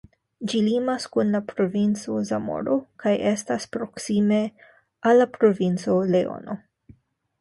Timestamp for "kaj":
3.03-3.13